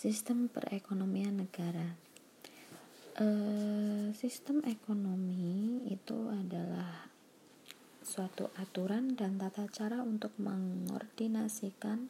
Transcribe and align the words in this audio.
Sistem 0.00 0.48
perekonomian 0.48 1.44
negara. 1.44 1.92
E, 3.20 3.26
sistem 4.16 4.64
ekonomi 4.64 5.84
itu 5.92 6.24
adalah 6.32 7.04
suatu 8.00 8.48
aturan 8.56 9.12
dan 9.12 9.36
tata 9.36 9.68
cara 9.68 10.00
untuk 10.00 10.32
mengordinasikan 10.40 12.08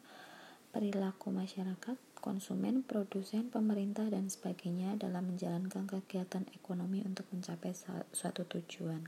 perilaku 0.71 1.35
masyarakat, 1.35 1.99
konsumen, 2.15 2.79
produsen, 2.87 3.51
pemerintah, 3.51 4.07
dan 4.07 4.31
sebagainya 4.31 4.95
dalam 4.95 5.35
menjalankan 5.35 5.83
kegiatan 5.83 6.47
ekonomi 6.55 7.03
untuk 7.03 7.27
mencapai 7.35 7.75
suatu 8.15 8.47
tujuan. 8.47 9.03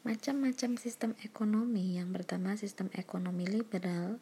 Macam-macam 0.00 0.80
sistem 0.80 1.12
ekonomi 1.20 2.00
yang 2.00 2.08
pertama 2.08 2.56
sistem 2.56 2.88
ekonomi 2.96 3.44
liberal, 3.44 4.16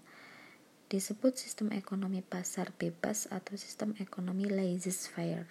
disebut 0.95 1.35
sistem 1.35 1.75
ekonomi 1.75 2.23
pasar 2.23 2.71
bebas 2.71 3.27
atau 3.27 3.59
sistem 3.59 3.99
ekonomi 3.99 4.47
laissez-faire. 4.47 5.51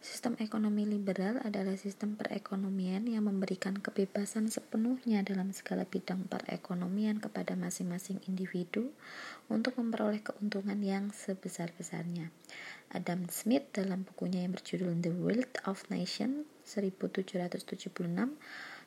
Sistem 0.00 0.32
ekonomi 0.40 0.88
liberal 0.88 1.44
adalah 1.44 1.76
sistem 1.76 2.16
perekonomian 2.16 3.04
yang 3.04 3.28
memberikan 3.28 3.76
kebebasan 3.76 4.48
sepenuhnya 4.48 5.20
dalam 5.20 5.52
segala 5.52 5.84
bidang 5.84 6.24
perekonomian 6.24 7.20
kepada 7.20 7.52
masing-masing 7.60 8.24
individu 8.24 8.96
untuk 9.52 9.76
memperoleh 9.76 10.24
keuntungan 10.24 10.80
yang 10.80 11.12
sebesar-besarnya. 11.12 12.32
Adam 12.88 13.28
Smith 13.28 13.68
dalam 13.76 14.08
bukunya 14.08 14.48
yang 14.48 14.56
berjudul 14.56 14.96
The 15.04 15.12
Wealth 15.12 15.60
of 15.68 15.84
Nations 15.92 16.48
1776 16.64 17.76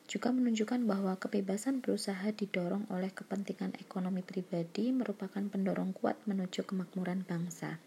juga 0.04 0.28
menunjukkan 0.28 0.84
bahwa 0.84 1.16
kebebasan 1.16 1.80
berusaha 1.80 2.28
didorong 2.28 2.84
oleh 2.92 3.08
kepentingan 3.08 3.72
ekonomi 3.80 4.20
pribadi 4.20 4.92
merupakan 4.92 5.40
pendorong 5.40 5.96
kuat 5.96 6.20
menuju 6.28 6.68
kemakmuran 6.68 7.24
bangsa. 7.24 7.80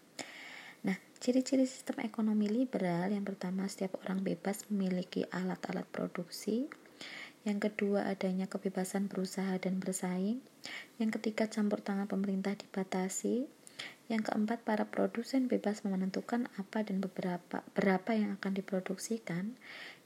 Nah, 0.82 0.98
ciri-ciri 1.18 1.66
sistem 1.66 2.02
ekonomi 2.02 2.50
liberal 2.50 3.10
yang 3.10 3.26
pertama 3.26 3.66
setiap 3.66 3.98
orang 4.02 4.22
bebas 4.22 4.66
memiliki 4.70 5.26
alat-alat 5.30 5.86
produksi. 5.90 6.66
Yang 7.46 7.70
kedua 7.70 8.10
adanya 8.10 8.50
kebebasan 8.50 9.06
berusaha 9.06 9.54
dan 9.62 9.78
bersaing. 9.78 10.42
Yang 10.98 11.22
ketiga 11.22 11.46
campur 11.46 11.78
tangan 11.82 12.10
pemerintah 12.10 12.58
dibatasi. 12.58 13.57
Yang 14.08 14.32
keempat, 14.32 14.64
para 14.64 14.88
produsen 14.88 15.46
bebas 15.46 15.84
menentukan 15.84 16.48
apa 16.56 16.80
dan 16.82 17.04
beberapa 17.04 17.60
berapa 17.76 18.10
yang 18.16 18.40
akan 18.40 18.52
diproduksikan. 18.56 19.54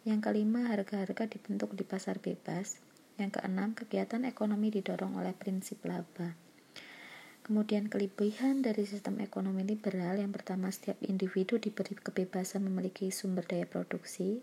Yang 0.02 0.20
kelima, 0.26 0.68
harga-harga 0.68 1.30
dibentuk 1.30 1.78
di 1.78 1.86
pasar 1.86 2.18
bebas. 2.18 2.82
Yang 3.16 3.38
keenam, 3.38 3.78
kegiatan 3.78 4.26
ekonomi 4.26 4.74
didorong 4.74 5.14
oleh 5.16 5.32
prinsip 5.32 5.80
laba. 5.86 6.34
Kemudian 7.42 7.90
kelebihan 7.90 8.62
dari 8.62 8.86
sistem 8.86 9.18
ekonomi 9.18 9.66
liberal 9.66 10.14
yang 10.14 10.30
pertama 10.30 10.70
setiap 10.70 10.94
individu 11.02 11.58
diberi 11.58 11.98
kebebasan 11.98 12.62
memiliki 12.62 13.10
sumber 13.10 13.42
daya 13.42 13.66
produksi. 13.66 14.38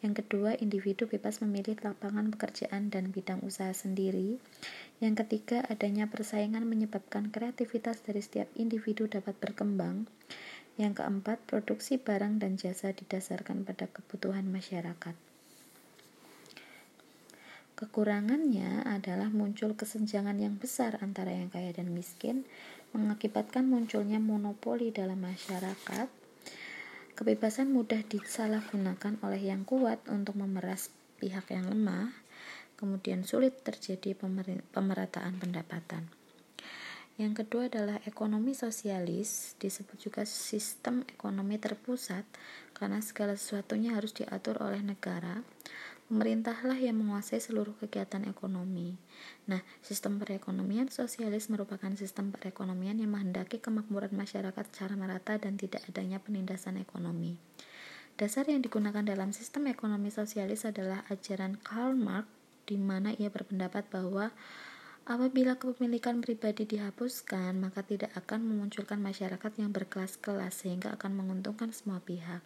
Yang 0.00 0.24
kedua, 0.24 0.56
individu 0.56 1.04
bebas 1.04 1.44
memilih 1.44 1.76
lapangan 1.84 2.32
pekerjaan 2.32 2.88
dan 2.88 3.12
bidang 3.12 3.44
usaha 3.44 3.68
sendiri. 3.76 4.40
Yang 4.96 5.28
ketiga, 5.28 5.60
adanya 5.68 6.08
persaingan 6.08 6.64
menyebabkan 6.64 7.28
kreativitas 7.28 8.00
dari 8.00 8.24
setiap 8.24 8.48
individu 8.56 9.12
dapat 9.12 9.36
berkembang. 9.36 10.08
Yang 10.80 11.04
keempat, 11.04 11.44
produksi 11.44 12.00
barang 12.00 12.40
dan 12.40 12.56
jasa 12.56 12.96
didasarkan 12.96 13.68
pada 13.68 13.92
kebutuhan 13.92 14.48
masyarakat. 14.48 15.27
Kekurangannya 17.78 18.82
adalah 18.90 19.30
muncul 19.30 19.78
kesenjangan 19.78 20.34
yang 20.34 20.58
besar 20.58 20.98
antara 20.98 21.30
yang 21.30 21.46
kaya 21.46 21.70
dan 21.70 21.94
miskin, 21.94 22.42
mengakibatkan 22.90 23.70
munculnya 23.70 24.18
monopoli 24.18 24.90
dalam 24.90 25.22
masyarakat. 25.22 26.10
Kebebasan 27.14 27.70
mudah 27.70 28.02
disalahgunakan 28.02 29.22
oleh 29.22 29.46
yang 29.46 29.62
kuat 29.62 30.02
untuk 30.10 30.34
memeras 30.42 30.90
pihak 31.22 31.54
yang 31.54 31.70
lemah, 31.70 32.10
kemudian 32.74 33.22
sulit 33.22 33.62
terjadi 33.62 34.18
pemerataan 34.74 35.38
pendapatan. 35.38 36.10
Yang 37.14 37.46
kedua 37.46 37.70
adalah 37.70 38.02
ekonomi 38.06 38.58
sosialis, 38.58 39.54
disebut 39.62 39.98
juga 40.02 40.22
sistem 40.26 41.06
ekonomi 41.06 41.62
terpusat 41.62 42.26
karena 42.74 42.98
segala 43.02 43.38
sesuatunya 43.38 43.94
harus 43.94 44.14
diatur 44.18 44.58
oleh 44.62 44.82
negara. 44.82 45.46
Pemerintahlah 46.08 46.80
yang 46.80 46.96
menguasai 47.04 47.36
seluruh 47.36 47.76
kegiatan 47.76 48.24
ekonomi. 48.24 48.96
Nah, 49.44 49.60
sistem 49.84 50.16
perekonomian 50.16 50.88
sosialis 50.88 51.52
merupakan 51.52 51.92
sistem 51.92 52.32
perekonomian 52.32 52.96
yang 52.96 53.12
menghendaki 53.12 53.60
kemakmuran 53.60 54.16
masyarakat 54.16 54.64
secara 54.72 54.96
merata 54.96 55.36
dan 55.36 55.60
tidak 55.60 55.84
adanya 55.84 56.16
penindasan 56.16 56.80
ekonomi. 56.80 57.36
Dasar 58.16 58.48
yang 58.48 58.64
digunakan 58.64 59.04
dalam 59.04 59.36
sistem 59.36 59.68
ekonomi 59.68 60.08
sosialis 60.08 60.64
adalah 60.64 61.04
ajaran 61.12 61.60
Karl 61.60 61.92
Marx 61.92 62.26
di 62.64 62.80
mana 62.80 63.12
ia 63.12 63.28
berpendapat 63.28 63.92
bahwa 63.92 64.32
Apabila 65.08 65.56
kepemilikan 65.56 66.20
pribadi 66.20 66.68
dihapuskan, 66.68 67.56
maka 67.56 67.80
tidak 67.80 68.12
akan 68.12 68.44
memunculkan 68.44 69.00
masyarakat 69.00 69.52
yang 69.56 69.72
berkelas-kelas 69.72 70.52
sehingga 70.52 70.92
akan 71.00 71.16
menguntungkan 71.16 71.72
semua 71.72 72.04
pihak. 72.04 72.44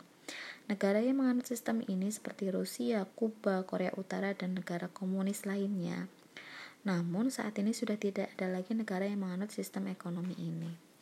Negara 0.70 1.02
yang 1.02 1.20
menganut 1.20 1.44
sistem 1.44 1.82
ini 1.84 2.08
seperti 2.08 2.48
Rusia, 2.48 3.04
Kuba, 3.04 3.66
Korea 3.66 3.90
Utara, 3.98 4.32
dan 4.32 4.54
negara 4.54 4.86
komunis 4.88 5.44
lainnya. 5.44 6.06
Namun 6.82 7.30
saat 7.30 7.58
ini 7.62 7.70
sudah 7.70 7.94
tidak 7.98 8.30
ada 8.38 8.50
lagi 8.50 8.74
negara 8.74 9.06
yang 9.06 9.22
menganut 9.22 9.54
sistem 9.54 9.90
ekonomi 9.90 10.34
ini. 10.38 10.92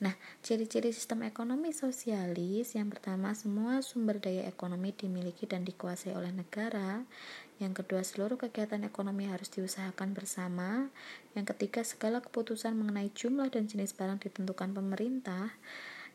Nah, 0.00 0.16
ciri-ciri 0.40 0.96
sistem 0.96 1.28
ekonomi 1.28 1.76
sosialis 1.76 2.72
yang 2.72 2.88
pertama 2.88 3.36
semua 3.36 3.84
sumber 3.84 4.16
daya 4.16 4.48
ekonomi 4.48 4.96
dimiliki 4.96 5.44
dan 5.44 5.60
dikuasai 5.68 6.16
oleh 6.16 6.32
negara. 6.32 7.04
Yang 7.60 7.84
kedua, 7.84 8.00
seluruh 8.00 8.40
kegiatan 8.40 8.80
ekonomi 8.88 9.28
harus 9.28 9.52
diusahakan 9.52 10.16
bersama. 10.16 10.88
Yang 11.36 11.52
ketiga, 11.52 11.84
segala 11.84 12.24
keputusan 12.24 12.72
mengenai 12.72 13.12
jumlah 13.12 13.52
dan 13.52 13.68
jenis 13.68 13.92
barang 13.92 14.24
ditentukan 14.24 14.72
pemerintah. 14.72 15.52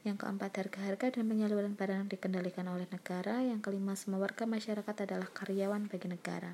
Yang 0.05 0.21
keempat, 0.21 0.53
harga-harga 0.53 1.17
dan 1.17 1.25
penyaluran 1.25 1.73
barang 1.73 2.13
dikendalikan 2.13 2.69
oleh 2.69 2.85
negara. 2.93 3.41
Yang 3.41 3.66
kelima, 3.66 3.97
semua 3.97 4.21
warga 4.21 4.45
masyarakat 4.45 4.95
adalah 5.01 5.25
karyawan 5.33 5.89
bagi 5.89 6.13
negara. 6.13 6.53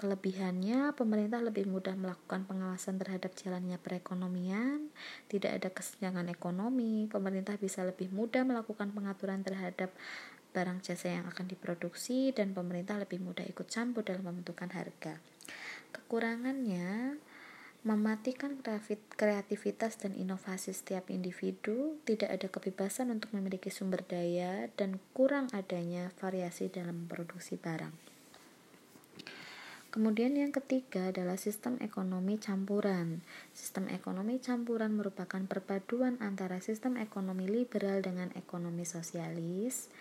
Kelebihannya, 0.00 0.96
pemerintah 0.96 1.44
lebih 1.44 1.68
mudah 1.68 1.92
melakukan 1.92 2.48
pengawasan 2.48 2.96
terhadap 2.96 3.36
jalannya 3.36 3.76
perekonomian, 3.76 4.88
tidak 5.28 5.60
ada 5.60 5.68
kesenjangan 5.68 6.32
ekonomi, 6.32 7.04
pemerintah 7.12 7.60
bisa 7.60 7.84
lebih 7.84 8.08
mudah 8.08 8.40
melakukan 8.40 8.88
pengaturan 8.96 9.44
terhadap 9.44 9.92
barang 10.56 10.80
jasa 10.80 11.12
yang 11.12 11.28
akan 11.28 11.44
diproduksi 11.44 12.32
dan 12.32 12.56
pemerintah 12.56 12.96
lebih 12.96 13.20
mudah 13.20 13.44
ikut 13.44 13.68
campur 13.68 14.00
dalam 14.00 14.24
pembentukan 14.24 14.72
harga. 14.72 15.20
Kekurangannya 15.92 17.20
mematikan 17.82 18.62
kreativitas 19.18 19.98
dan 19.98 20.14
inovasi 20.14 20.70
setiap 20.70 21.10
individu, 21.10 21.98
tidak 22.06 22.30
ada 22.30 22.46
kebebasan 22.46 23.10
untuk 23.10 23.34
memiliki 23.34 23.74
sumber 23.74 24.06
daya 24.06 24.70
dan 24.78 25.02
kurang 25.10 25.50
adanya 25.50 26.14
variasi 26.22 26.70
dalam 26.70 27.10
produksi 27.10 27.58
barang. 27.58 28.12
Kemudian 29.92 30.32
yang 30.40 30.56
ketiga 30.56 31.12
adalah 31.12 31.36
sistem 31.36 31.76
ekonomi 31.84 32.40
campuran. 32.40 33.20
Sistem 33.52 33.92
ekonomi 33.92 34.40
campuran 34.40 34.96
merupakan 34.96 35.44
perpaduan 35.44 36.16
antara 36.24 36.64
sistem 36.64 36.96
ekonomi 36.96 37.44
liberal 37.44 38.00
dengan 38.00 38.32
ekonomi 38.32 38.88
sosialis. 38.88 39.92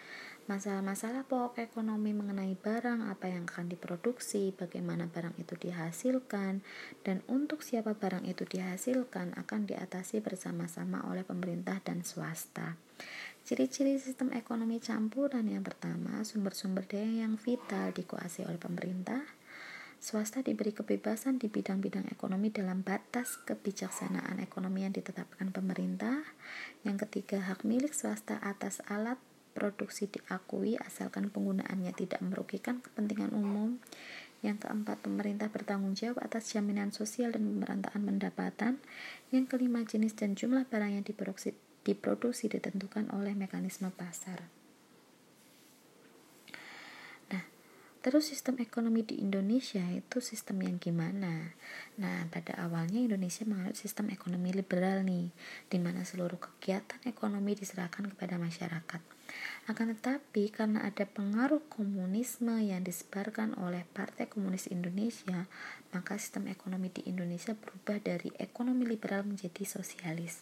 Masalah-masalah 0.50 1.29
pokok 1.29 1.62
ekonomi 1.62 2.18
mengenai 2.18 2.57
barang 2.57 3.06
apa 3.06 3.29
yang 3.29 3.46
akan 3.46 3.69
diproduksi, 3.69 4.50
bagaimana 4.57 5.06
barang 5.06 5.38
itu 5.38 5.53
dihasilkan, 5.53 6.66
dan 7.06 7.22
untuk 7.29 7.62
siapa 7.62 7.94
barang 7.94 8.25
itu 8.25 8.50
dihasilkan 8.50 9.38
akan 9.38 9.69
diatasi 9.69 10.18
bersama-sama 10.25 11.06
oleh 11.06 11.22
pemerintah 11.22 11.78
dan 11.85 12.02
swasta. 12.02 12.73
Ciri-ciri 13.46 14.02
sistem 14.02 14.34
ekonomi 14.34 14.82
campuran 14.82 15.46
yang 15.46 15.61
pertama, 15.61 16.26
sumber-sumber 16.26 16.90
daya 16.90 17.26
yang 17.26 17.37
vital 17.37 17.94
dikuasai 17.94 18.49
oleh 18.49 18.58
pemerintah, 18.58 19.22
swasta 20.02 20.41
diberi 20.41 20.73
kebebasan 20.73 21.37
di 21.37 21.53
bidang-bidang 21.53 22.09
ekonomi 22.09 22.49
dalam 22.49 22.82
batas 22.82 23.37
kebijaksanaan 23.46 24.41
ekonomi 24.41 24.90
yang 24.90 24.94
ditetapkan 24.94 25.53
pemerintah. 25.53 26.26
Yang 26.82 27.05
ketiga, 27.05 27.46
hak 27.46 27.61
milik 27.61 27.94
swasta 27.94 28.41
atas 28.41 28.82
alat 28.90 29.22
produksi 29.51 30.07
diakui 30.07 30.79
asalkan 30.79 31.29
penggunaannya 31.29 31.91
tidak 31.93 32.23
merugikan 32.23 32.79
kepentingan 32.79 33.35
umum. 33.35 33.77
Yang 34.41 34.65
keempat, 34.65 35.05
pemerintah 35.05 35.53
bertanggung 35.53 35.93
jawab 35.93 36.17
atas 36.25 36.49
jaminan 36.49 36.89
sosial 36.89 37.29
dan 37.29 37.45
pemerataan 37.45 38.01
pendapatan. 38.01 38.81
Yang 39.29 39.53
kelima, 39.53 39.85
jenis 39.85 40.17
dan 40.17 40.33
jumlah 40.33 40.65
barang 40.65 40.97
yang 40.97 41.05
diproduksi, 41.05 41.53
diproduksi 41.85 42.49
ditentukan 42.49 43.13
oleh 43.13 43.37
mekanisme 43.37 43.93
pasar. 43.93 44.49
Nah, 47.29 47.45
Terus 48.01 48.33
sistem 48.33 48.57
ekonomi 48.57 49.05
di 49.05 49.21
Indonesia 49.21 49.85
itu 49.93 50.25
sistem 50.25 50.65
yang 50.65 50.81
gimana? 50.81 51.53
Nah, 52.01 52.25
pada 52.33 52.57
awalnya 52.65 52.97
Indonesia 52.97 53.45
menganut 53.45 53.77
sistem 53.77 54.09
ekonomi 54.09 54.49
liberal 54.49 55.05
nih, 55.05 55.29
di 55.69 55.77
mana 55.77 56.01
seluruh 56.01 56.41
kegiatan 56.41 56.97
ekonomi 57.05 57.53
diserahkan 57.53 58.09
kepada 58.09 58.41
masyarakat. 58.41 59.01
Akan 59.69 59.93
tetapi, 59.93 60.49
karena 60.49 60.81
ada 60.81 61.05
pengaruh 61.05 61.61
komunisme 61.69 62.57
yang 62.57 62.81
disebarkan 62.81 63.53
oleh 63.61 63.85
Partai 63.93 64.25
Komunis 64.25 64.65
Indonesia, 64.73 65.45
maka 65.93 66.17
sistem 66.17 66.49
ekonomi 66.49 66.89
di 66.89 67.05
Indonesia 67.05 67.53
berubah 67.53 68.01
dari 68.01 68.33
ekonomi 68.41 68.89
liberal 68.89 69.29
menjadi 69.29 69.61
sosialis. 69.61 70.41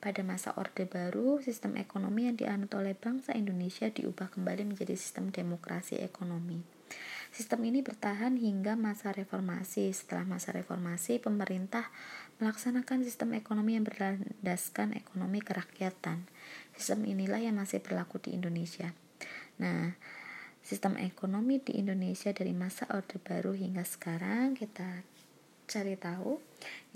Pada 0.00 0.24
masa 0.24 0.56
Orde 0.56 0.88
Baru, 0.88 1.44
sistem 1.44 1.76
ekonomi 1.76 2.32
yang 2.32 2.40
dianut 2.40 2.72
oleh 2.72 2.96
bangsa 2.96 3.36
Indonesia 3.36 3.92
diubah 3.92 4.32
kembali 4.32 4.72
menjadi 4.72 4.96
sistem 4.96 5.28
demokrasi 5.28 6.00
ekonomi. 6.00 6.77
Sistem 7.28 7.68
ini 7.68 7.84
bertahan 7.84 8.40
hingga 8.40 8.74
masa 8.74 9.14
reformasi. 9.14 9.92
Setelah 9.92 10.26
masa 10.26 10.50
reformasi, 10.50 11.20
pemerintah 11.22 11.92
melaksanakan 12.40 13.04
sistem 13.04 13.36
ekonomi 13.36 13.76
yang 13.76 13.86
berlandaskan 13.86 14.96
ekonomi 14.96 15.38
kerakyatan. 15.44 16.26
Sistem 16.74 17.04
inilah 17.06 17.38
yang 17.38 17.60
masih 17.60 17.78
berlaku 17.84 18.18
di 18.18 18.34
Indonesia. 18.34 18.90
Nah, 19.60 19.94
sistem 20.64 20.96
ekonomi 20.98 21.60
di 21.60 21.78
Indonesia 21.78 22.32
dari 22.32 22.56
masa 22.56 22.88
Orde 22.90 23.20
Baru 23.20 23.52
hingga 23.54 23.84
sekarang 23.84 24.56
kita 24.56 25.04
cari 25.68 25.94
tahu. 26.00 26.40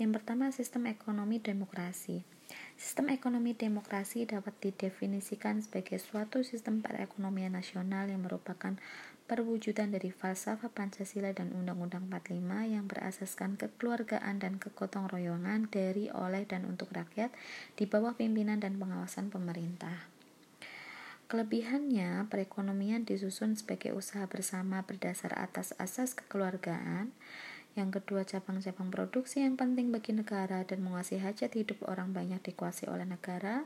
Yang 0.01 0.11
pertama, 0.19 0.49
sistem 0.49 0.89
ekonomi 0.89 1.37
demokrasi. 1.37 2.32
Sistem 2.73 3.13
ekonomi 3.13 3.55
demokrasi 3.55 4.27
dapat 4.27 4.57
didefinisikan 4.59 5.61
sebagai 5.63 6.01
suatu 6.01 6.41
sistem 6.41 6.83
perekonomian 6.83 7.55
nasional 7.55 8.09
yang 8.09 8.25
merupakan 8.25 8.75
perwujudan 9.23 9.89
dari 9.89 10.11
falsafah 10.11 10.69
Pancasila 10.69 11.31
dan 11.31 11.55
Undang-Undang 11.55 12.11
45 12.11 12.73
yang 12.75 12.85
berasaskan 12.91 13.55
kekeluargaan 13.55 14.43
dan 14.43 14.59
kegotong 14.59 15.07
royongan 15.07 15.71
dari, 15.71 16.11
oleh, 16.11 16.43
dan 16.43 16.67
untuk 16.67 16.91
rakyat 16.91 17.31
di 17.79 17.87
bawah 17.87 18.13
pimpinan 18.19 18.59
dan 18.59 18.75
pengawasan 18.75 19.31
pemerintah. 19.31 20.11
Kelebihannya, 21.31 22.29
perekonomian 22.29 23.09
disusun 23.09 23.57
sebagai 23.57 23.95
usaha 23.95 24.27
bersama 24.29 24.85
berdasar 24.85 25.33
atas 25.33 25.73
asas 25.81 26.13
kekeluargaan, 26.13 27.09
yang 27.73 27.89
kedua, 27.89 28.21
cabang-cabang 28.21 28.93
produksi 28.93 29.41
yang 29.41 29.57
penting 29.57 29.89
bagi 29.89 30.13
negara 30.13 30.61
dan 30.61 30.85
menguasai 30.85 31.17
hajat 31.17 31.57
hidup 31.57 31.81
orang 31.89 32.13
banyak 32.13 32.37
dikuasai 32.45 32.85
oleh 32.85 33.09
negara. 33.09 33.65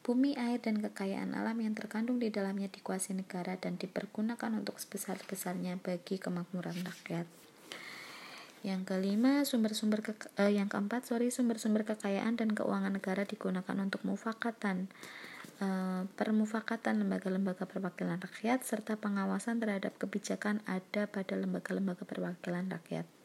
Bumi, 0.00 0.38
air, 0.40 0.56
dan 0.62 0.80
kekayaan 0.80 1.36
alam 1.36 1.60
yang 1.60 1.76
terkandung 1.76 2.16
di 2.16 2.32
dalamnya 2.32 2.72
dikuasai 2.72 3.12
negara 3.12 3.60
dan 3.60 3.76
dipergunakan 3.76 4.56
untuk 4.56 4.80
sebesar-besarnya 4.80 5.76
bagi 5.84 6.16
kemakmuran 6.16 6.80
rakyat. 6.80 7.28
Yang 8.64 8.82
kelima, 8.88 9.44
sumber-sumber 9.44 10.00
ke, 10.00 10.16
eh, 10.40 10.56
yang 10.56 10.72
keempat, 10.72 11.04
sorry, 11.04 11.28
sumber-sumber 11.28 11.84
kekayaan 11.84 12.40
dan 12.40 12.56
keuangan 12.56 12.96
negara 12.96 13.28
digunakan 13.28 13.76
untuk 13.76 14.00
mufakatan, 14.08 14.88
eh, 15.60 16.02
permufakatan 16.16 17.04
lembaga-lembaga 17.04 17.68
perwakilan 17.68 18.16
rakyat 18.16 18.64
serta 18.64 18.96
pengawasan 18.96 19.60
terhadap 19.60 19.92
kebijakan 20.00 20.64
ada 20.64 21.04
pada 21.04 21.36
lembaga-lembaga 21.36 22.08
perwakilan 22.08 22.72
rakyat. 22.72 23.15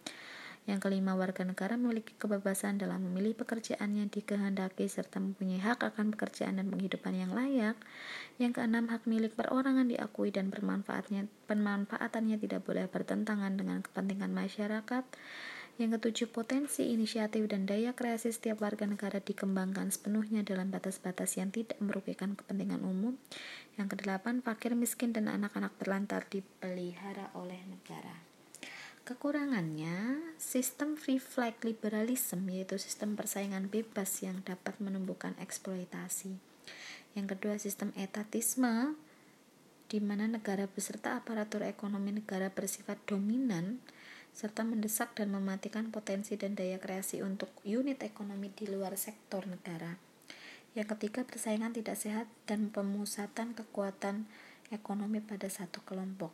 Yang 0.70 0.86
kelima, 0.86 1.18
warga 1.18 1.42
negara 1.42 1.74
memiliki 1.74 2.14
kebebasan 2.22 2.78
dalam 2.78 3.02
memilih 3.02 3.34
pekerjaan 3.34 3.98
yang 3.98 4.14
dikehendaki 4.14 4.86
serta 4.86 5.18
mempunyai 5.18 5.58
hak 5.58 5.82
akan 5.82 6.14
pekerjaan 6.14 6.62
dan 6.62 6.70
penghidupan 6.70 7.18
yang 7.18 7.34
layak. 7.34 7.74
Yang 8.38 8.62
keenam, 8.62 8.86
hak 8.94 9.10
milik 9.10 9.34
perorangan 9.34 9.90
diakui 9.90 10.30
dan 10.30 10.54
bermanfaatnya 10.54 11.26
pemanfaatannya 11.50 12.38
tidak 12.38 12.62
boleh 12.62 12.86
bertentangan 12.86 13.58
dengan 13.58 13.82
kepentingan 13.82 14.30
masyarakat. 14.30 15.04
Yang 15.82 15.98
ketujuh, 15.98 16.28
potensi 16.30 16.94
inisiatif 16.94 17.50
dan 17.50 17.66
daya 17.66 17.98
kreasi 17.98 18.30
setiap 18.30 18.62
warga 18.62 18.86
negara 18.86 19.18
dikembangkan 19.18 19.90
sepenuhnya 19.90 20.46
dalam 20.46 20.70
batas-batas 20.70 21.42
yang 21.42 21.50
tidak 21.50 21.82
merugikan 21.82 22.38
kepentingan 22.38 22.86
umum. 22.86 23.18
Yang 23.82 23.98
kedelapan, 23.98 24.46
fakir 24.46 24.78
miskin 24.78 25.10
dan 25.10 25.26
anak-anak 25.26 25.74
terlantar 25.82 26.30
dipelihara 26.30 27.34
oleh 27.34 27.58
negara. 27.66 28.31
Kekurangannya, 29.12 30.24
sistem 30.40 30.96
free 30.96 31.20
flag 31.20 31.60
liberalism 31.68 32.48
yaitu 32.48 32.80
sistem 32.80 33.20
persaingan 33.20 33.68
bebas 33.68 34.24
yang 34.24 34.40
dapat 34.48 34.80
menumbuhkan 34.80 35.36
eksploitasi. 35.36 36.40
Yang 37.12 37.28
kedua, 37.36 37.60
sistem 37.60 37.92
etatisme 38.00 38.96
di 39.92 40.00
mana 40.00 40.32
negara 40.32 40.64
beserta 40.64 41.20
aparatur 41.20 41.68
ekonomi 41.68 42.24
negara 42.24 42.56
bersifat 42.56 43.04
dominan 43.04 43.84
serta 44.32 44.64
mendesak 44.64 45.12
dan 45.12 45.36
mematikan 45.36 45.92
potensi 45.92 46.40
dan 46.40 46.56
daya 46.56 46.80
kreasi 46.80 47.20
untuk 47.20 47.52
unit 47.68 48.08
ekonomi 48.08 48.48
di 48.56 48.72
luar 48.72 48.96
sektor 48.96 49.44
negara. 49.44 49.92
Yang 50.72 50.96
ketiga, 50.96 51.28
persaingan 51.28 51.76
tidak 51.76 52.00
sehat 52.00 52.32
dan 52.48 52.72
pemusatan 52.72 53.60
kekuatan 53.60 54.24
ekonomi 54.72 55.20
pada 55.20 55.52
satu 55.52 55.84
kelompok. 55.84 56.32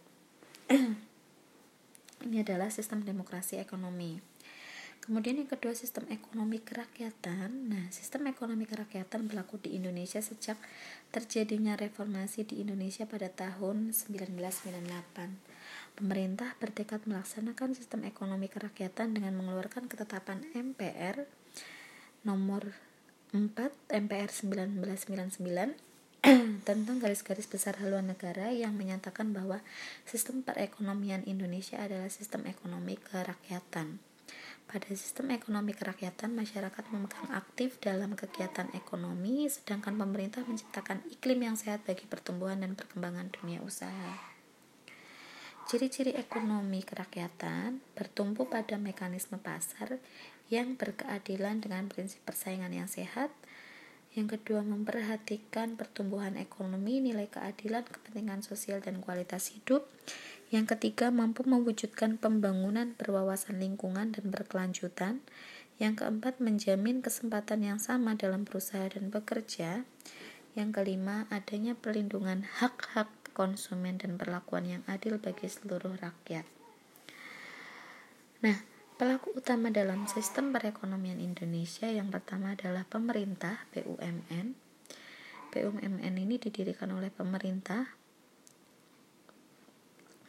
Ini 2.25 2.41
adalah 2.41 2.73
sistem 2.73 3.05
demokrasi 3.05 3.61
ekonomi. 3.61 4.17
Kemudian 5.07 5.39
yang 5.39 5.47
kedua 5.47 5.71
sistem 5.71 6.03
ekonomi 6.11 6.59
kerakyatan. 6.59 7.71
Nah, 7.71 7.87
sistem 7.95 8.27
ekonomi 8.27 8.67
kerakyatan 8.67 9.31
berlaku 9.31 9.55
di 9.55 9.79
Indonesia 9.79 10.19
sejak 10.19 10.59
terjadinya 11.15 11.79
reformasi 11.79 12.43
di 12.43 12.59
Indonesia 12.59 13.07
pada 13.07 13.31
tahun 13.31 13.95
1998. 13.95 15.95
Pemerintah 15.95 16.59
bertekad 16.59 17.07
melaksanakan 17.07 17.71
sistem 17.71 18.03
ekonomi 18.03 18.51
kerakyatan 18.51 19.15
dengan 19.15 19.31
mengeluarkan 19.39 19.87
ketetapan 19.87 20.43
MPR 20.51 21.23
nomor 22.27 22.75
4 23.31 23.55
MPR 23.87 24.27
1999 24.27 25.86
tentang 26.67 26.97
garis-garis 26.97 27.45
besar 27.45 27.77
haluan 27.79 28.09
negara 28.09 28.49
yang 28.49 28.73
menyatakan 28.73 29.31
bahwa 29.31 29.61
sistem 30.03 30.41
perekonomian 30.41 31.23
Indonesia 31.29 31.77
adalah 31.77 32.09
sistem 32.09 32.49
ekonomi 32.49 32.97
kerakyatan. 32.97 34.01
Pada 34.67 34.91
sistem 34.91 35.31
ekonomi 35.31 35.71
kerakyatan, 35.71 36.35
masyarakat 36.35 36.91
memegang 36.91 37.31
aktif 37.31 37.79
dalam 37.79 38.19
kegiatan 38.19 38.67
ekonomi, 38.75 39.47
sedangkan 39.47 39.95
pemerintah 39.95 40.43
menciptakan 40.43 41.07
iklim 41.07 41.39
yang 41.39 41.55
sehat 41.55 41.87
bagi 41.87 42.03
pertumbuhan 42.03 42.59
dan 42.59 42.75
perkembangan 42.75 43.31
dunia 43.31 43.63
usaha. 43.63 44.35
Ciri-ciri 45.71 46.15
ekonomi 46.19 46.83
kerakyatan 46.83 47.79
bertumpu 47.95 48.47
pada 48.47 48.75
mekanisme 48.75 49.39
pasar 49.39 50.03
yang 50.51 50.75
berkeadilan 50.75 51.63
dengan 51.63 51.87
prinsip 51.87 52.19
persaingan 52.27 52.71
yang 52.75 52.91
sehat, 52.91 53.31
yang 54.17 54.25
kedua, 54.25 54.65
memperhatikan 54.65 55.77
pertumbuhan 55.77 56.41
ekonomi, 56.41 56.97
nilai 56.97 57.29
keadilan, 57.29 57.85
kepentingan 57.85 58.41
sosial, 58.41 58.81
dan 58.81 58.97
kualitas 58.97 59.53
hidup. 59.53 59.85
Yang 60.49 60.73
ketiga, 60.73 61.13
mampu 61.13 61.45
mewujudkan 61.45 62.17
pembangunan 62.17 62.97
berwawasan 62.97 63.61
lingkungan 63.61 64.17
dan 64.17 64.33
berkelanjutan. 64.33 65.21
Yang 65.77 66.01
keempat, 66.01 66.41
menjamin 66.41 67.05
kesempatan 67.05 67.61
yang 67.61 67.77
sama 67.77 68.17
dalam 68.17 68.41
berusaha 68.41 68.89
dan 68.89 69.13
bekerja. 69.13 69.85
Yang 70.57 70.69
kelima, 70.81 71.29
adanya 71.29 71.77
perlindungan 71.77 72.41
hak-hak 72.57 73.13
konsumen 73.37 74.01
dan 74.01 74.17
perlakuan 74.17 74.65
yang 74.65 74.83
adil 74.89 75.21
bagi 75.21 75.45
seluruh 75.45 75.93
rakyat. 76.01 76.49
Nah, 78.41 78.57
Pelaku 78.97 79.37
utama 79.37 79.69
dalam 79.69 80.09
sistem 80.09 80.49
perekonomian 80.49 81.21
Indonesia 81.21 81.85
yang 81.85 82.09
pertama 82.09 82.57
adalah 82.57 82.81
pemerintah 82.81 83.69
BUMN. 83.69 84.57
BUMN 85.53 86.13
ini 86.17 86.41
didirikan 86.41 86.89
oleh 86.89 87.13
pemerintah 87.13 87.93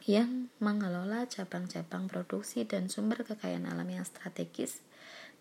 yang 0.05 0.53
mengelola 0.61 1.25
cabang-cabang 1.25 2.05
produksi 2.13 2.61
dan 2.61 2.93
sumber 2.93 3.25
kekayaan 3.25 3.65
alam 3.65 3.89
yang 3.89 4.05
strategis 4.05 4.85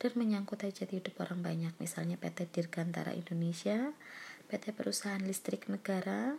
dan 0.01 0.17
menyangkut 0.17 0.65
hajat 0.65 0.89
hidup 0.89 1.21
orang 1.21 1.45
banyak, 1.45 1.77
misalnya 1.85 2.17
PT 2.17 2.49
Dirgantara 2.49 3.13
Indonesia, 3.13 3.93
PT 4.49 4.73
Perusahaan 4.73 5.21
Listrik 5.21 5.69
Negara, 5.69 6.33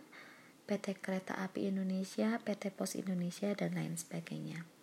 PT 0.66 0.98
Kereta 0.98 1.38
Api 1.38 1.70
Indonesia, 1.70 2.42
PT 2.42 2.74
Pos 2.74 2.98
Indonesia, 2.98 3.54
dan 3.54 3.78
lain 3.78 3.94
sebagainya. 3.94 4.79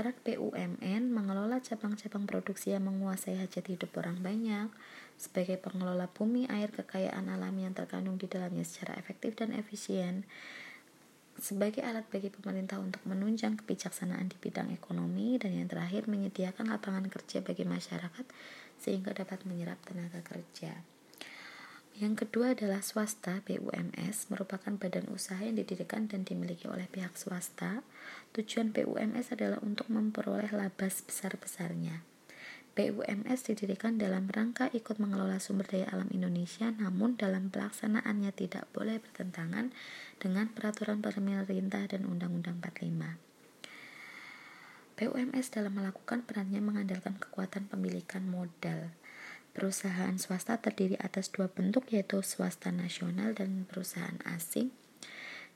Para 0.00 0.16
BUMN 0.16 1.12
mengelola 1.12 1.60
cabang-cabang 1.60 2.24
produksi 2.24 2.72
yang 2.72 2.88
menguasai 2.88 3.36
hajat 3.36 3.68
hidup 3.68 4.00
orang 4.00 4.24
banyak 4.24 4.72
sebagai 5.20 5.60
pengelola 5.60 6.08
bumi, 6.08 6.48
air, 6.48 6.72
kekayaan 6.72 7.28
alam 7.28 7.52
yang 7.60 7.76
terkandung 7.76 8.16
di 8.16 8.24
dalamnya 8.24 8.64
secara 8.64 8.96
efektif 8.96 9.36
dan 9.36 9.52
efisien 9.52 10.24
sebagai 11.36 11.84
alat 11.84 12.08
bagi 12.08 12.32
pemerintah 12.32 12.80
untuk 12.80 13.04
menunjang 13.04 13.60
kebijaksanaan 13.60 14.32
di 14.32 14.40
bidang 14.40 14.72
ekonomi 14.72 15.36
dan 15.36 15.52
yang 15.52 15.68
terakhir 15.68 16.08
menyediakan 16.08 16.72
lapangan 16.72 17.04
kerja 17.04 17.44
bagi 17.44 17.68
masyarakat 17.68 18.24
sehingga 18.80 19.12
dapat 19.12 19.44
menyerap 19.44 19.76
tenaga 19.84 20.24
kerja. 20.24 20.80
Yang 22.00 22.24
kedua 22.24 22.56
adalah 22.56 22.80
swasta 22.80 23.44
BUMS 23.44 24.32
merupakan 24.32 24.72
badan 24.72 25.12
usaha 25.12 25.36
yang 25.44 25.60
didirikan 25.60 26.08
dan 26.08 26.24
dimiliki 26.24 26.64
oleh 26.64 26.88
pihak 26.88 27.12
swasta. 27.12 27.84
Tujuan 28.32 28.72
BUMS 28.72 29.36
adalah 29.36 29.60
untuk 29.60 29.92
memperoleh 29.92 30.48
laba 30.48 30.88
sebesar-besarnya. 30.88 32.00
BUMS 32.72 33.52
didirikan 33.52 34.00
dalam 34.00 34.32
rangka 34.32 34.72
ikut 34.72 34.96
mengelola 34.96 35.36
sumber 35.44 35.68
daya 35.68 35.92
alam 35.92 36.08
Indonesia, 36.08 36.72
namun 36.72 37.20
dalam 37.20 37.52
pelaksanaannya 37.52 38.32
tidak 38.32 38.64
boleh 38.72 38.96
bertentangan 38.96 39.68
dengan 40.16 40.48
peraturan 40.48 41.04
pemerintah 41.04 41.84
dan 41.84 42.08
Undang-Undang 42.08 42.64
45. 42.64 43.20
BUMS 44.96 45.46
dalam 45.52 45.76
melakukan 45.76 46.24
perannya 46.24 46.64
mengandalkan 46.64 47.20
kekuatan 47.20 47.68
pemilikan 47.68 48.24
modal. 48.24 48.88
Perusahaan 49.50 50.14
swasta 50.14 50.62
terdiri 50.62 50.94
atas 51.02 51.34
dua 51.34 51.50
bentuk 51.50 51.90
yaitu 51.90 52.22
swasta 52.22 52.70
nasional 52.70 53.34
dan 53.34 53.66
perusahaan 53.66 54.18
asing. 54.30 54.70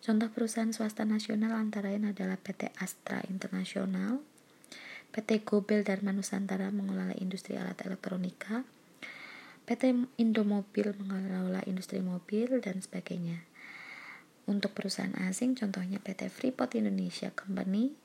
Contoh 0.05 0.29
perusahaan 0.29 0.75
swasta 0.75 1.09
nasional 1.09 1.57
antara 1.57 1.89
lain 1.89 2.13
adalah 2.13 2.37
PT 2.37 2.75
Astra 2.77 3.25
Internasional, 3.31 4.21
PT 5.15 5.47
Gobel 5.47 5.81
Dharma 5.87 6.13
Nusantara 6.13 6.69
mengelola 6.75 7.15
industri 7.17 7.55
alat 7.57 7.79
elektronika, 7.87 8.67
PT 9.65 9.97
Indomobil 10.21 10.93
mengelola 11.01 11.65
industri 11.65 12.05
mobil 12.05 12.61
dan 12.61 12.85
sebagainya. 12.85 13.49
Untuk 14.45 14.77
perusahaan 14.77 15.17
asing 15.25 15.57
contohnya 15.57 15.97
PT 16.05 16.29
Freeport 16.29 16.77
Indonesia 16.77 17.33
Company, 17.33 17.97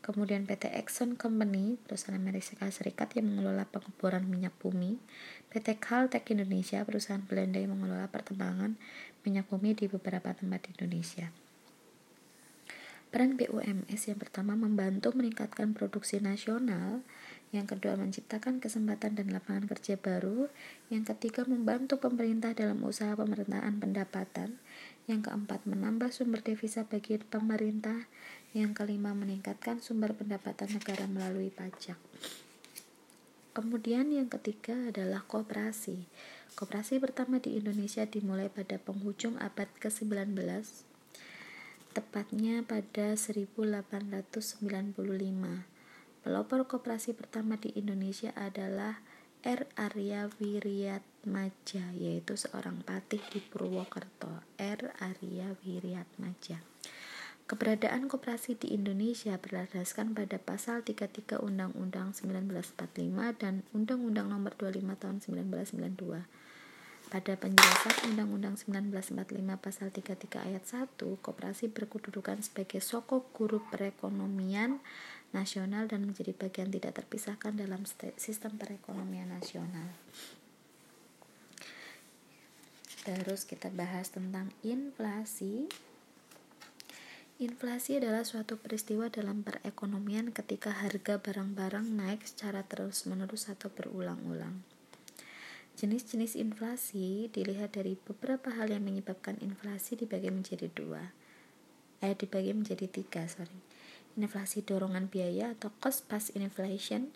kemudian 0.00 0.48
PT 0.48 0.72
Exxon 0.72 1.16
Company, 1.16 1.76
perusahaan 1.80 2.16
Amerika 2.16 2.68
Serikat 2.72 3.16
yang 3.16 3.32
mengelola 3.32 3.68
pengeboran 3.68 4.24
minyak 4.28 4.56
bumi, 4.60 5.00
PT 5.52 5.80
Caltech 5.80 6.28
Indonesia, 6.32 6.82
perusahaan 6.84 7.22
Belanda 7.24 7.60
yang 7.60 7.76
mengelola 7.76 8.08
pertambangan 8.08 8.80
minyak 9.24 9.48
bumi 9.48 9.76
di 9.76 9.86
beberapa 9.88 10.32
tempat 10.32 10.66
di 10.66 10.70
Indonesia. 10.80 11.28
Peran 13.10 13.34
BUMS 13.34 14.06
yang 14.06 14.22
pertama 14.22 14.54
membantu 14.54 15.10
meningkatkan 15.10 15.74
produksi 15.74 16.22
nasional, 16.22 17.02
yang 17.50 17.66
kedua 17.66 17.98
menciptakan 17.98 18.62
kesempatan 18.62 19.18
dan 19.18 19.34
lapangan 19.34 19.66
kerja 19.66 19.98
baru, 19.98 20.46
yang 20.94 21.02
ketiga 21.02 21.42
membantu 21.42 21.98
pemerintah 21.98 22.54
dalam 22.54 22.78
usaha 22.86 23.10
pemerintahan 23.18 23.82
pendapatan, 23.82 24.62
yang 25.10 25.26
keempat 25.26 25.66
menambah 25.66 26.14
sumber 26.14 26.38
devisa 26.38 26.86
bagi 26.86 27.18
pemerintah, 27.18 28.06
yang 28.50 28.74
kelima, 28.74 29.14
meningkatkan 29.14 29.78
sumber 29.78 30.10
pendapatan 30.14 30.74
negara 30.74 31.06
melalui 31.06 31.54
pajak. 31.54 31.98
Kemudian 33.50 34.14
yang 34.14 34.30
ketiga 34.30 34.94
adalah 34.94 35.26
kooperasi. 35.26 36.06
Kooperasi 36.54 37.02
pertama 37.02 37.42
di 37.42 37.58
Indonesia 37.58 38.06
dimulai 38.06 38.46
pada 38.46 38.78
penghujung 38.78 39.38
abad 39.42 39.66
ke-19, 39.82 40.38
tepatnya 41.90 42.62
pada 42.62 43.18
1895. 43.18 44.94
Pelopor 46.20 46.60
kooperasi 46.70 47.10
pertama 47.16 47.58
di 47.58 47.74
Indonesia 47.74 48.30
adalah 48.38 49.02
R. 49.42 49.66
Arya 49.74 50.28
Wiryatmaja, 50.36 51.96
yaitu 51.96 52.36
seorang 52.36 52.84
patih 52.86 53.24
di 53.34 53.42
Purwokerto. 53.42 54.44
R. 54.60 54.94
Arya 55.00 55.58
Wiryatmaja. 55.64 56.69
Keberadaan 57.50 58.06
koperasi 58.06 58.54
di 58.62 58.78
Indonesia 58.78 59.34
berdasarkan 59.34 60.14
pada 60.14 60.38
pasal 60.38 60.86
33 60.86 61.42
Undang-Undang 61.42 62.14
1945 62.14 63.42
dan 63.42 63.66
Undang-Undang 63.74 64.30
Nomor 64.30 64.54
25 64.54 64.86
Tahun 64.94 65.18
1992. 65.18 66.30
Pada 67.10 67.32
penjelasan 67.34 68.14
Undang-Undang 68.14 68.54
1945 68.54 69.66
Pasal 69.66 69.90
33 69.90 70.46
Ayat 70.46 70.62
1, 70.62 70.94
koperasi 70.94 71.74
berkedudukan 71.74 72.38
sebagai 72.38 72.78
sokok 72.78 73.34
guru 73.34 73.58
perekonomian 73.66 74.78
nasional 75.34 75.90
dan 75.90 76.06
menjadi 76.06 76.30
bagian 76.30 76.70
tidak 76.70 77.02
terpisahkan 77.02 77.58
dalam 77.58 77.82
sistem 78.14 78.62
perekonomian 78.62 79.26
nasional. 79.26 79.90
Terus 83.02 83.42
kita 83.42 83.74
bahas 83.74 84.14
tentang 84.14 84.54
inflasi. 84.62 85.89
Inflasi 87.40 87.96
adalah 87.96 88.20
suatu 88.20 88.60
peristiwa 88.60 89.08
dalam 89.08 89.40
perekonomian 89.40 90.28
ketika 90.28 90.76
harga 90.76 91.16
barang-barang 91.16 91.88
naik 91.88 92.28
secara 92.28 92.68
terus-menerus 92.68 93.48
atau 93.48 93.72
berulang-ulang. 93.72 94.60
Jenis-jenis 95.80 96.36
inflasi 96.36 97.32
dilihat 97.32 97.80
dari 97.80 97.96
beberapa 97.96 98.52
hal 98.52 98.68
yang 98.68 98.84
menyebabkan 98.84 99.40
inflasi 99.40 99.96
dibagi 99.96 100.28
menjadi 100.28 100.68
dua. 100.68 101.16
Eh, 102.04 102.12
dibagi 102.12 102.52
menjadi 102.52 102.84
tiga, 102.84 103.24
sorry. 103.24 103.56
Inflasi 104.20 104.60
dorongan 104.60 105.08
biaya 105.08 105.56
atau 105.56 105.72
cost 105.80 106.04
plus 106.12 106.28
inflation. 106.36 107.08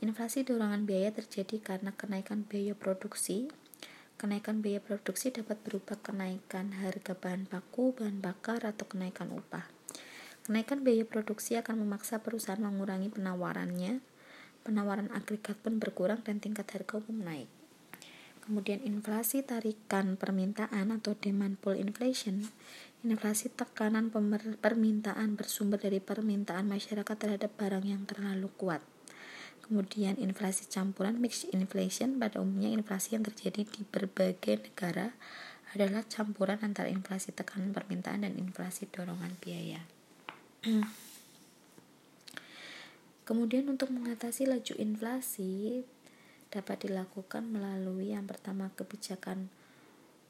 Inflasi 0.00 0.48
dorongan 0.48 0.88
biaya 0.88 1.12
terjadi 1.12 1.60
karena 1.60 1.92
kenaikan 1.92 2.48
biaya 2.48 2.72
produksi 2.72 3.52
Kenaikan 4.22 4.62
biaya 4.62 4.78
produksi 4.78 5.34
dapat 5.34 5.58
berupa 5.66 5.98
kenaikan 5.98 6.70
harga 6.78 7.18
bahan 7.18 7.50
baku, 7.50 7.90
bahan 7.90 8.22
bakar, 8.22 8.62
atau 8.62 8.86
kenaikan 8.86 9.34
upah. 9.34 9.66
Kenaikan 10.46 10.86
biaya 10.86 11.02
produksi 11.02 11.58
akan 11.58 11.82
memaksa 11.82 12.22
perusahaan 12.22 12.62
mengurangi 12.62 13.10
penawarannya. 13.10 13.98
Penawaran 14.62 15.10
agregat 15.10 15.58
pun 15.58 15.82
berkurang 15.82 16.22
dan 16.22 16.38
tingkat 16.38 16.70
harga 16.70 17.02
umum 17.02 17.18
naik. 17.18 17.50
Kemudian 18.46 18.86
inflasi 18.86 19.42
tarikan 19.42 20.14
permintaan 20.14 20.94
atau 20.94 21.18
demand 21.18 21.58
pull 21.58 21.74
inflation. 21.74 22.46
Inflasi 23.02 23.50
tekanan 23.50 24.14
permintaan 24.62 25.34
bersumber 25.34 25.82
dari 25.82 25.98
permintaan 25.98 26.70
masyarakat 26.70 27.16
terhadap 27.18 27.50
barang 27.58 27.82
yang 27.90 28.06
terlalu 28.06 28.46
kuat. 28.54 28.86
Kemudian 29.62 30.18
inflasi 30.18 30.66
campuran 30.66 31.22
mixed 31.22 31.46
inflation 31.54 32.18
pada 32.18 32.42
umumnya 32.42 32.74
inflasi 32.74 33.14
yang 33.14 33.22
terjadi 33.22 33.62
di 33.62 33.86
berbagai 33.86 34.58
negara 34.58 35.14
adalah 35.72 36.02
campuran 36.04 36.58
antara 36.60 36.90
inflasi 36.90 37.30
tekanan 37.30 37.70
permintaan 37.70 38.26
dan 38.26 38.34
inflasi 38.34 38.90
dorongan 38.90 39.38
biaya. 39.38 39.86
Kemudian 43.28 43.70
untuk 43.70 43.94
mengatasi 43.94 44.50
laju 44.50 44.74
inflasi 44.76 45.86
dapat 46.50 46.90
dilakukan 46.90 47.48
melalui 47.48 48.12
yang 48.12 48.26
pertama 48.26 48.68
kebijakan 48.74 49.48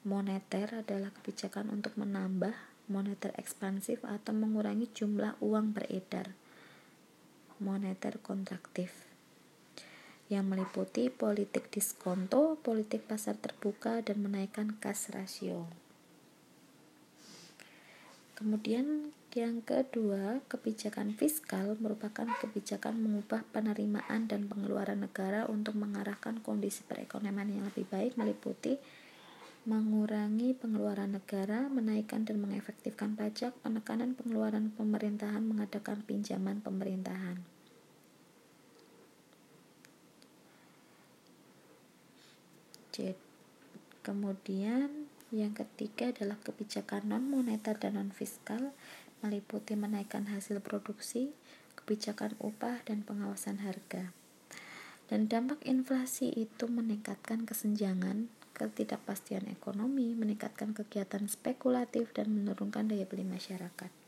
moneter 0.06 0.84
adalah 0.86 1.10
kebijakan 1.10 1.72
untuk 1.72 1.96
menambah 1.98 2.54
moneter 2.86 3.32
ekspansif 3.40 4.04
atau 4.06 4.36
mengurangi 4.36 4.86
jumlah 4.92 5.40
uang 5.40 5.74
beredar. 5.74 6.36
Moneter 7.58 8.22
kontraktif 8.22 9.11
yang 10.30 10.46
meliputi 10.46 11.10
politik 11.10 11.72
diskonto, 11.72 12.60
politik 12.62 13.06
pasar 13.06 13.34
terbuka, 13.40 14.04
dan 14.04 14.22
menaikkan 14.22 14.78
kas 14.78 15.10
rasio. 15.10 15.66
Kemudian 18.38 19.14
yang 19.32 19.64
kedua, 19.64 20.44
kebijakan 20.50 21.16
fiskal 21.16 21.78
merupakan 21.80 22.28
kebijakan 22.42 23.00
mengubah 23.00 23.46
penerimaan 23.54 24.28
dan 24.28 24.50
pengeluaran 24.50 25.00
negara 25.00 25.48
untuk 25.48 25.78
mengarahkan 25.78 26.42
kondisi 26.44 26.84
perekonomian 26.84 27.48
yang 27.48 27.64
lebih 27.70 27.88
baik 27.88 28.18
meliputi 28.20 28.76
mengurangi 29.62 30.58
pengeluaran 30.58 31.14
negara, 31.14 31.70
menaikkan 31.70 32.26
dan 32.26 32.42
mengefektifkan 32.42 33.14
pajak, 33.14 33.54
penekanan 33.62 34.18
pengeluaran 34.18 34.74
pemerintahan, 34.74 35.46
mengadakan 35.46 36.02
pinjaman 36.02 36.58
pemerintahan. 36.58 37.51
Kemudian 44.02 45.08
yang 45.32 45.56
ketiga 45.56 46.12
adalah 46.12 46.36
kebijakan 46.44 47.08
non 47.08 47.24
moneter 47.24 47.80
dan 47.80 47.96
non 47.96 48.12
fiskal 48.12 48.76
meliputi 49.24 49.78
menaikkan 49.78 50.28
hasil 50.28 50.60
produksi, 50.60 51.32
kebijakan 51.78 52.36
upah 52.42 52.84
dan 52.84 53.06
pengawasan 53.06 53.62
harga. 53.64 54.12
Dan 55.08 55.30
dampak 55.30 55.64
inflasi 55.64 56.28
itu 56.34 56.68
meningkatkan 56.68 57.48
kesenjangan, 57.48 58.28
ketidakpastian 58.52 59.48
ekonomi, 59.48 60.12
meningkatkan 60.12 60.76
kegiatan 60.76 61.24
spekulatif 61.30 62.12
dan 62.12 62.34
menurunkan 62.34 62.90
daya 62.90 63.08
beli 63.08 63.24
masyarakat. 63.24 64.01